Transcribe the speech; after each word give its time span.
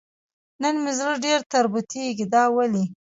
نن 0.61 0.75
مې 0.83 0.91
زړه 0.99 1.13
ډېر 1.25 1.39
تربتېږي 1.51 2.25
دا 2.33 2.43
ولې؟ 2.55 2.83